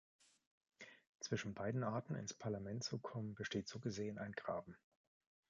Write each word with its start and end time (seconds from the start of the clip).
Zwischen 1.19 1.53
beiden 1.53 1.83
Arten, 1.83 2.15
ins 2.15 2.33
Parlament 2.33 2.83
zu 2.83 2.97
kommen, 2.97 3.35
besteht 3.35 3.67
so 3.67 3.79
gesehen 3.79 4.17
ein 4.17 4.31
Graben. 4.31 4.75